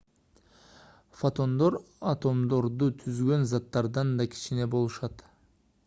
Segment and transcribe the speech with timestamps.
[1.19, 1.77] фотондор
[2.13, 5.25] атомдорду түзгөн заттардан да кичине болушат